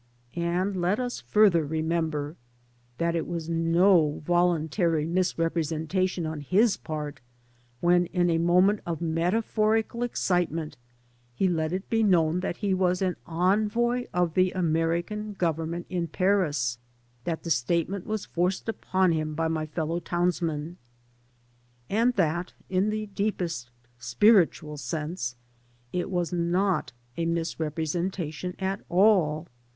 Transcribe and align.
And 0.35 0.77
let 0.81 0.99
us 0.99 1.19
further 1.19 1.63
remember 1.63 2.35
that 2.97 3.13
it 3.15 3.27
was 3.27 3.47
no 3.49 4.23
volimtary 4.25 5.05
misrepresentation 5.07 6.25
on 6.25 6.39
his 6.41 6.75
part 6.75 7.19
when 7.81 8.07
in 8.07 8.27
a 8.31 8.39
moment 8.39 8.79
of 8.83 8.99
metaphorical 8.99 10.01
excitement 10.01 10.75
he 11.35 11.47
let 11.47 11.71
it 11.71 11.87
be 11.87 12.01
known 12.01 12.39
that 12.39 12.57
he 12.65 12.73
was 12.73 13.03
an 13.03 13.15
envoy 13.27 14.05
of 14.11 14.33
the 14.33 14.49
American 14.53 15.33
Government 15.33 15.85
in 15.87 16.07
Paris; 16.07 16.79
that 17.25 17.43
the 17.43 17.51
statement 17.51 18.07
was 18.07 18.25
forced 18.25 18.67
upon 18.67 19.11
him 19.11 19.35
by 19.35 19.47
my 19.47 19.67
fellow 19.67 19.99
townsmen; 19.99 20.77
and 21.91 22.15
that 22.15 22.53
in 22.71 22.89
the 22.89 23.05
deepest 23.05 23.69
spiritual 23.99 24.77
sense 24.77 25.35
it 25.93 26.09
was 26.09 26.33
not 26.33 26.91
a 27.17 27.25
misrepresentation 27.27 28.55
at 28.57 28.81
all. 28.89 29.47